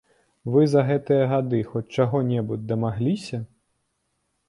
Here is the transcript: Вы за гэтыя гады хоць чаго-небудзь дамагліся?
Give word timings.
Вы 0.55 0.63
за 0.71 0.81
гэтыя 0.87 1.27
гады 1.35 1.61
хоць 1.73 1.85
чаго-небудзь 1.99 2.67
дамагліся? 2.75 3.45